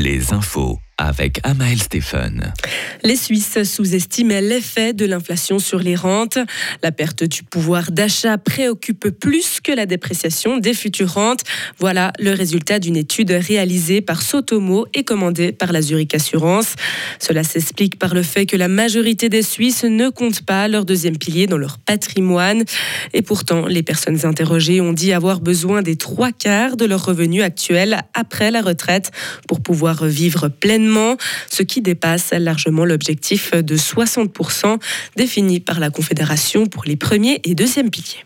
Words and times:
Les 0.00 0.32
infos 0.32 0.78
avec 1.00 1.40
Amael 1.44 1.80
Stéphane. 1.80 2.52
Les 3.02 3.16
Suisses 3.16 3.62
sous-estimaient 3.62 4.42
l'effet 4.42 4.92
de 4.92 5.06
l'inflation 5.06 5.58
sur 5.58 5.78
les 5.78 5.96
rentes. 5.96 6.38
La 6.82 6.92
perte 6.92 7.24
du 7.24 7.42
pouvoir 7.42 7.90
d'achat 7.90 8.36
préoccupe 8.36 9.08
plus 9.08 9.60
que 9.60 9.72
la 9.72 9.86
dépréciation 9.86 10.58
des 10.58 10.74
futures 10.74 11.14
rentes. 11.14 11.42
Voilà 11.78 12.12
le 12.18 12.34
résultat 12.34 12.78
d'une 12.78 12.96
étude 12.96 13.30
réalisée 13.30 14.02
par 14.02 14.20
Sotomo 14.20 14.86
et 14.92 15.02
commandée 15.02 15.52
par 15.52 15.72
la 15.72 15.80
Zurich 15.80 16.14
Assurance. 16.14 16.74
Cela 17.18 17.44
s'explique 17.44 17.98
par 17.98 18.12
le 18.12 18.22
fait 18.22 18.44
que 18.44 18.56
la 18.56 18.68
majorité 18.68 19.30
des 19.30 19.42
Suisses 19.42 19.84
ne 19.84 20.10
comptent 20.10 20.42
pas 20.42 20.68
leur 20.68 20.84
deuxième 20.84 21.16
pilier 21.16 21.46
dans 21.46 21.58
leur 21.58 21.78
patrimoine. 21.78 22.64
Et 23.14 23.22
pourtant, 23.22 23.66
les 23.66 23.82
personnes 23.82 24.26
interrogées 24.26 24.82
ont 24.82 24.92
dit 24.92 25.14
avoir 25.14 25.40
besoin 25.40 25.80
des 25.80 25.96
trois 25.96 26.32
quarts 26.32 26.76
de 26.76 26.84
leur 26.84 27.06
revenu 27.06 27.40
actuel 27.40 28.02
après 28.12 28.50
la 28.50 28.60
retraite 28.60 29.12
pour 29.48 29.62
pouvoir 29.62 30.04
vivre 30.04 30.48
pleinement 30.48 30.89
ce 31.50 31.62
qui 31.62 31.82
dépasse 31.82 32.32
largement 32.32 32.84
l'objectif 32.84 33.52
de 33.52 33.76
60% 33.76 34.78
défini 35.16 35.60
par 35.60 35.80
la 35.80 35.90
Confédération 35.90 36.66
pour 36.66 36.84
les 36.84 36.96
premiers 36.96 37.40
et 37.44 37.54
deuxièmes 37.54 37.90
piliers. 37.90 38.24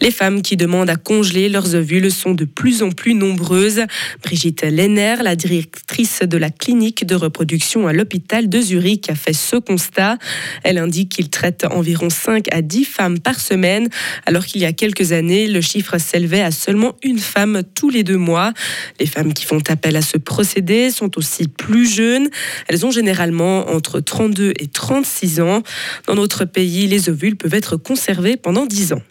Les 0.00 0.10
femmes 0.10 0.42
qui 0.42 0.56
demandent 0.56 0.90
à 0.90 0.96
congeler 0.96 1.48
leurs 1.48 1.74
ovules 1.74 2.10
sont 2.10 2.34
de 2.34 2.44
plus 2.44 2.82
en 2.82 2.90
plus 2.90 3.14
nombreuses. 3.14 3.82
Brigitte 4.22 4.62
Lenner, 4.62 5.16
la 5.22 5.36
directrice 5.36 6.22
de 6.22 6.36
la 6.36 6.50
clinique 6.50 7.06
de 7.06 7.14
reproduction 7.14 7.86
à 7.86 7.92
l'hôpital 7.92 8.48
de 8.48 8.60
Zurich, 8.60 9.08
a 9.10 9.14
fait 9.14 9.32
ce 9.32 9.56
constat. 9.56 10.18
Elle 10.64 10.78
indique 10.78 11.10
qu'il 11.10 11.30
traite 11.30 11.64
environ 11.70 12.10
5 12.10 12.52
à 12.52 12.62
10 12.62 12.84
femmes 12.84 13.18
par 13.20 13.38
semaine, 13.38 13.88
alors 14.26 14.44
qu'il 14.44 14.60
y 14.60 14.64
a 14.64 14.72
quelques 14.72 15.12
années, 15.12 15.46
le 15.46 15.60
chiffre 15.60 15.98
s'élevait 15.98 16.42
à 16.42 16.50
seulement 16.50 16.96
une 17.04 17.20
femme 17.20 17.62
tous 17.74 17.90
les 17.90 18.02
deux 18.02 18.16
mois. 18.16 18.52
Les 18.98 19.06
femmes 19.06 19.32
qui 19.32 19.44
font 19.44 19.62
appel 19.68 19.96
à 19.96 20.02
ce 20.02 20.18
procédé 20.18 20.90
sont 20.90 21.16
aussi 21.16 21.46
plus 21.46 21.88
jeunes. 21.88 22.28
Elles 22.66 22.84
ont 22.84 22.90
généralement 22.90 23.70
entre 23.70 24.00
32 24.00 24.54
et 24.58 24.66
36 24.66 25.40
ans. 25.40 25.62
Dans 26.06 26.14
notre 26.14 26.44
pays, 26.44 26.86
les 26.86 27.08
ovules 27.08 27.36
peuvent 27.36 27.54
être 27.54 27.76
conservés 27.76 28.36
pendant 28.36 28.66
10 28.66 28.94
ans. 28.94 29.02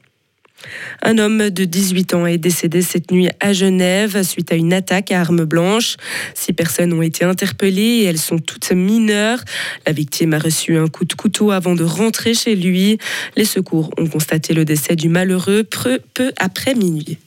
Un 1.02 1.18
homme 1.18 1.50
de 1.50 1.66
18 1.66 2.14
ans 2.14 2.26
est 2.26 2.38
décédé 2.38 2.82
cette 2.82 3.12
nuit 3.12 3.30
à 3.40 3.54
Genève 3.54 4.24
suite 4.24 4.52
à 4.52 4.56
une 4.56 4.74
attaque 4.74 5.12
à 5.12 5.22
armes 5.22 5.46
blanches. 5.46 5.98
Six 6.36 6.54
personnes 6.54 6.94
ont 6.94 7.02
été 7.02 7.26
interpellées 7.26 8.02
et 8.02 8.04
elles 8.06 8.18
sont 8.18 8.40
toutes 8.40 8.72
mineures. 8.72 9.40
La 9.86 9.94
victime 9.94 10.34
a 10.34 10.40
reçu 10.40 10.78
un 10.78 10.88
coup 10.88 11.06
de 11.06 11.14
couteau 11.14 11.52
avant 11.52 11.76
de 11.76 11.84
rentrer 11.84 12.34
chez 12.34 12.56
lui. 12.56 12.98
Les 13.36 13.46
secours 13.46 13.92
ont 13.98 14.08
constaté 14.08 14.54
le 14.54 14.66
décès 14.66 14.96
du 14.96 15.10
malheureux 15.10 15.64
peu, 15.64 16.00
peu 16.14 16.32
après 16.38 16.76
minuit. 16.76 17.18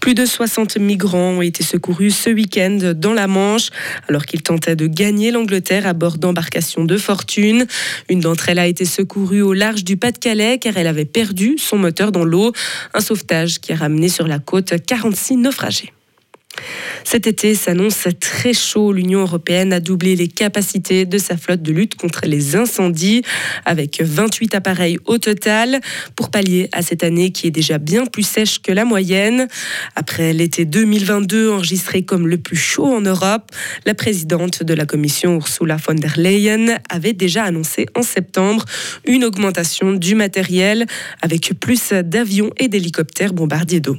Plus 0.00 0.14
de 0.14 0.26
60 0.26 0.76
migrants 0.78 1.32
ont 1.38 1.42
été 1.42 1.62
secourus 1.62 2.10
ce 2.10 2.30
week-end 2.30 2.92
dans 2.94 3.12
la 3.12 3.26
Manche 3.26 3.70
alors 4.08 4.26
qu'ils 4.26 4.42
tentaient 4.42 4.76
de 4.76 4.86
gagner 4.86 5.30
l'Angleterre 5.30 5.86
à 5.86 5.92
bord 5.92 6.18
d'embarcations 6.18 6.84
de 6.84 6.96
fortune. 6.96 7.66
Une 8.08 8.20
d'entre 8.20 8.48
elles 8.48 8.58
a 8.58 8.66
été 8.66 8.84
secourue 8.84 9.42
au 9.42 9.52
large 9.52 9.84
du 9.84 9.96
Pas-de-Calais 9.96 10.58
car 10.58 10.76
elle 10.76 10.86
avait 10.86 11.04
perdu 11.04 11.56
son 11.58 11.78
moteur 11.78 12.12
dans 12.12 12.24
l'eau. 12.24 12.52
Un 12.94 13.00
sauvetage 13.00 13.60
qui 13.60 13.72
a 13.72 13.76
ramené 13.76 14.08
sur 14.08 14.26
la 14.26 14.38
côte 14.38 14.74
46 14.86 15.36
naufragés. 15.36 15.92
Cet 17.04 17.26
été 17.26 17.54
s'annonce 17.54 18.06
très 18.20 18.52
chaud. 18.52 18.92
L'Union 18.92 19.20
européenne 19.20 19.72
a 19.72 19.80
doublé 19.80 20.16
les 20.16 20.28
capacités 20.28 21.04
de 21.04 21.18
sa 21.18 21.36
flotte 21.36 21.62
de 21.62 21.72
lutte 21.72 21.94
contre 21.96 22.22
les 22.26 22.56
incendies, 22.56 23.22
avec 23.64 24.00
28 24.00 24.54
appareils 24.54 24.98
au 25.06 25.18
total, 25.18 25.80
pour 26.16 26.30
pallier 26.30 26.68
à 26.72 26.82
cette 26.82 27.04
année 27.04 27.32
qui 27.32 27.46
est 27.46 27.50
déjà 27.50 27.78
bien 27.78 28.06
plus 28.06 28.22
sèche 28.22 28.60
que 28.60 28.72
la 28.72 28.84
moyenne. 28.84 29.48
Après 29.96 30.32
l'été 30.32 30.64
2022 30.64 31.50
enregistré 31.50 32.02
comme 32.02 32.28
le 32.28 32.38
plus 32.38 32.56
chaud 32.56 32.86
en 32.86 33.00
Europe, 33.00 33.50
la 33.84 33.94
présidente 33.94 34.62
de 34.62 34.74
la 34.74 34.86
Commission, 34.86 35.36
Ursula 35.36 35.76
von 35.76 35.94
der 35.94 36.18
Leyen, 36.18 36.78
avait 36.88 37.12
déjà 37.12 37.44
annoncé 37.44 37.86
en 37.94 38.02
septembre 38.02 38.64
une 39.06 39.24
augmentation 39.24 39.92
du 39.92 40.14
matériel, 40.14 40.86
avec 41.20 41.52
plus 41.58 41.92
d'avions 41.92 42.50
et 42.58 42.68
d'hélicoptères 42.68 43.32
bombardiers 43.32 43.80
d'eau. 43.80 43.98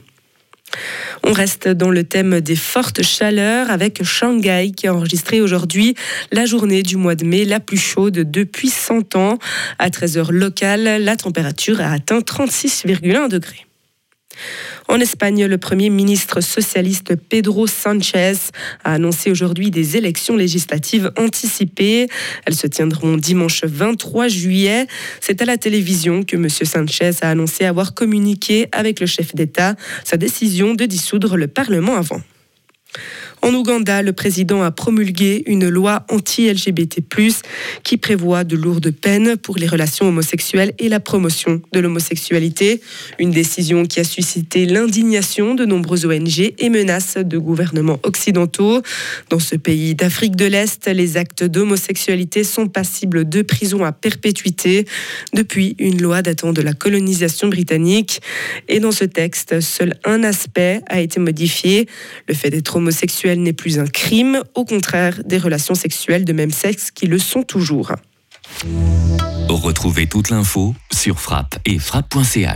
On 1.26 1.32
reste 1.32 1.70
dans 1.70 1.90
le 1.90 2.04
thème 2.04 2.42
des 2.42 2.56
fortes 2.56 3.02
chaleurs 3.02 3.72
avec 3.72 4.04
Shanghai 4.04 4.72
qui 4.76 4.88
a 4.88 4.94
enregistré 4.94 5.40
aujourd'hui 5.40 5.96
la 6.32 6.46
journée 6.46 6.84
du 6.84 6.98
mois 6.98 7.16
de 7.16 7.26
mai 7.26 7.46
la 7.46 7.62
plus 7.62 7.78
chaude 7.78 8.30
depuis 8.30 8.70
100 8.70 9.16
ans. 9.16 9.38
À 9.80 9.90
13h 9.90 10.32
locale, 10.32 11.02
la 11.02 11.16
température 11.16 11.80
a 11.80 11.92
atteint 11.92 12.20
36,1 12.20 13.30
degrés. 13.30 13.66
En 14.88 15.00
Espagne, 15.00 15.46
le 15.46 15.58
Premier 15.58 15.90
ministre 15.90 16.42
socialiste 16.42 17.16
Pedro 17.16 17.68
Sánchez 17.68 18.36
a 18.84 18.94
annoncé 18.94 19.32
aujourd'hui 19.32 19.72
des 19.72 19.98
élections 19.98 20.36
législatives 20.36 21.12
anticipées. 21.18 22.08
Elles 22.46 22.56
se 22.56 22.68
tiendront 22.68 23.18
dimanche 23.18 23.64
23 23.64 24.28
juillet. 24.28 24.88
C'est 25.22 25.42
à 25.42 25.46
la 25.46 25.58
télévision 25.58 26.24
que 26.24 26.36
M. 26.36 26.50
Sánchez 26.50 27.12
a 27.22 27.30
annoncé 27.30 27.66
avoir 27.66 27.94
communiqué 27.94 28.68
avec 28.72 29.00
le 29.00 29.08
chef 29.08 29.34
d'État 29.34 29.76
sa 30.04 30.18
décision 30.18 30.74
de 30.74 30.86
dissoudre 30.86 31.38
le 31.38 31.48
Parlement 31.48 31.96
avant. 31.96 32.22
En 33.44 33.54
Ouganda, 33.54 34.02
le 34.02 34.14
président 34.14 34.64
a 34.64 34.72
promulgué 34.72 35.44
une 35.48 35.68
loi 35.68 36.06
anti-LGBT+, 36.10 37.04
qui 37.84 37.98
prévoit 37.98 38.46
de 38.46 38.56
lourdes 38.56 38.92
peines 38.92 39.36
pour 39.36 39.58
les 39.58 39.68
relations 39.68 40.08
homosexuelles 40.08 40.72
et 40.80 40.88
la 40.88 41.02
promotion 41.02 41.62
de 41.74 41.82
l'homosexualité. 41.82 42.80
Une 43.20 43.32
décision 43.32 43.86
qui 43.86 44.00
a 44.00 44.06
suscité 44.06 44.66
l'indignation 44.66 45.56
de 45.56 45.66
nombreuses 45.66 46.06
ONG 46.06 46.54
et 46.58 46.70
menaces 46.70 47.18
de 47.18 47.38
gouvernements 47.38 48.00
occidentaux. 48.04 48.82
Dans 49.30 49.40
ce 49.40 49.58
pays 49.58 49.94
d'Afrique 49.94 50.38
de 50.38 50.46
l'Est, 50.46 50.88
les 50.88 51.18
actes 51.18 51.44
d'homosexualité 51.44 52.46
sont 52.46 52.68
passibles 52.68 53.28
de 53.28 53.42
prison 53.42 53.84
à 53.84 53.92
perpétuité 53.92 54.86
depuis 55.34 55.76
une 55.80 56.02
loi 56.02 56.22
datant 56.22 56.54
de 56.54 56.62
la 56.62 56.72
colonisation 56.72 57.50
britannique. 57.50 58.22
Et 58.70 58.80
dans 58.80 58.94
ce 58.94 59.04
texte, 59.04 59.60
seul 59.60 60.00
un 60.06 60.24
aspect 60.24 60.80
a 60.88 61.02
été 61.02 61.20
modifié, 61.20 61.90
le 62.30 62.34
fait 62.34 62.50
d'être 62.50 62.78
homosexuel 62.78 63.33
n'est 63.42 63.54
plus 63.54 63.80
un 63.80 63.88
crime, 63.88 64.44
au 64.54 64.66
contraire 64.66 65.22
des 65.26 65.38
relations 65.38 65.76
sexuelles 65.76 66.26
de 66.26 66.34
même 66.34 66.52
sexe 66.52 66.92
qui 66.92 67.08
le 67.08 67.18
sont 67.18 67.44
toujours. 67.44 67.94
Retrouvez 69.50 70.08
toute 70.08 70.30
l'info 70.30 70.76
sur 70.92 71.20
frappe 71.20 71.56
et 71.66 71.80
frappe.ch. 71.80 72.52